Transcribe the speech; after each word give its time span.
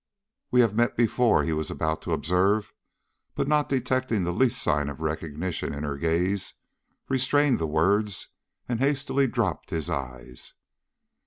"We 0.49 0.61
have 0.61 0.73
met 0.73 0.97
before," 0.97 1.43
he 1.43 1.51
was 1.53 1.69
about 1.69 2.01
to 2.01 2.11
observe, 2.13 2.73
but 3.35 3.47
not 3.47 3.69
detecting 3.69 4.23
the 4.23 4.31
least 4.33 4.59
sign 4.59 4.89
of 4.89 4.99
recognition 4.99 5.75
in 5.75 5.83
her 5.83 5.95
gaze, 5.95 6.55
restrained 7.07 7.59
the 7.59 7.67
words 7.67 8.29
and 8.67 8.79
hastily 8.79 9.27
dropped 9.27 9.69
his 9.69 9.91
eyes. 9.91 10.55